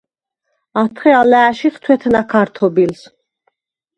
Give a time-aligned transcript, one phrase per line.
[0.81, 3.01] ათხე ალა̄̈შიხ თუ̂ეთნა ქართობილს.